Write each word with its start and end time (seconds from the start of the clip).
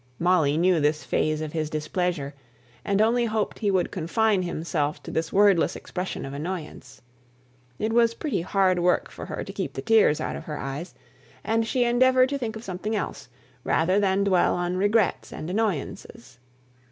Molly 0.17 0.57
knew 0.57 0.79
this 0.79 1.03
phase 1.03 1.41
of 1.41 1.53
his 1.53 1.69
displeasure, 1.69 2.33
and 2.83 3.03
only 3.03 3.25
hoped 3.25 3.59
he 3.59 3.69
would 3.69 3.91
confine 3.91 4.41
himself 4.41 5.03
to 5.03 5.11
this 5.11 5.31
wordless 5.31 5.75
expression 5.75 6.25
of 6.25 6.33
annoyance. 6.33 7.03
It 7.77 7.93
was 7.93 8.15
pretty 8.15 8.41
hard 8.41 8.79
work 8.79 9.11
for 9.11 9.27
her 9.27 9.43
to 9.43 9.53
keep 9.53 9.73
the 9.73 9.81
tears 9.83 10.19
out 10.19 10.35
of 10.35 10.45
her 10.45 10.57
eyes; 10.57 10.95
and 11.43 11.67
she 11.67 11.83
endeavoured 11.83 12.29
to 12.29 12.39
think 12.39 12.55
of 12.55 12.63
something 12.63 12.95
else, 12.95 13.29
rather 13.63 13.99
than 13.99 14.23
dwell 14.23 14.55
on 14.55 14.75
regrets 14.75 15.31
and 15.31 15.51
annoyances. 15.51 16.39